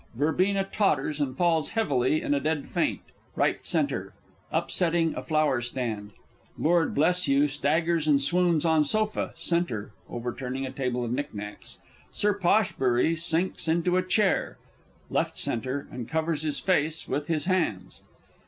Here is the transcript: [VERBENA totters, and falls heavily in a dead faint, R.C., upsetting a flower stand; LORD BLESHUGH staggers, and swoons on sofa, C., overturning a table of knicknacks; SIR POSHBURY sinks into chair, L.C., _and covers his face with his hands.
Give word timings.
[VERBENA 0.17 0.63
totters, 0.63 1.21
and 1.21 1.37
falls 1.37 1.69
heavily 1.77 2.23
in 2.23 2.33
a 2.33 2.39
dead 2.39 2.67
faint, 2.67 3.01
R.C., 3.37 3.87
upsetting 4.51 5.13
a 5.15 5.21
flower 5.21 5.61
stand; 5.61 6.09
LORD 6.57 6.95
BLESHUGH 6.95 7.45
staggers, 7.47 8.07
and 8.07 8.19
swoons 8.19 8.65
on 8.65 8.83
sofa, 8.83 9.31
C., 9.35 9.61
overturning 10.09 10.65
a 10.65 10.71
table 10.71 11.05
of 11.05 11.11
knicknacks; 11.11 11.77
SIR 12.09 12.33
POSHBURY 12.39 13.15
sinks 13.15 13.67
into 13.67 14.01
chair, 14.01 14.57
L.C., 15.15 15.51
_and 15.51 16.07
covers 16.09 16.41
his 16.41 16.59
face 16.59 17.07
with 17.07 17.27
his 17.27 17.45
hands. 17.45 18.01